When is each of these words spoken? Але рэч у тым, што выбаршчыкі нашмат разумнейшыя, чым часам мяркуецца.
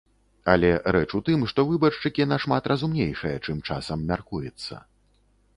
Але 0.53 0.71
рэч 0.95 1.11
у 1.19 1.21
тым, 1.27 1.43
што 1.51 1.65
выбаршчыкі 1.71 2.27
нашмат 2.33 2.71
разумнейшыя, 2.73 3.37
чым 3.47 3.63
часам 3.71 4.11
мяркуецца. 4.15 4.83